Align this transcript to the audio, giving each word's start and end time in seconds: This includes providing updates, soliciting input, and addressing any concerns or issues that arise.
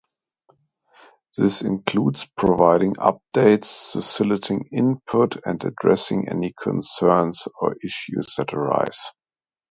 This 1.37 1.61
includes 1.61 2.25
providing 2.35 2.95
updates, 2.95 3.65
soliciting 4.01 4.67
input, 4.71 5.37
and 5.45 5.63
addressing 5.63 6.27
any 6.27 6.55
concerns 6.59 7.47
or 7.59 7.75
issues 7.83 8.33
that 8.39 8.51
arise. 8.51 8.97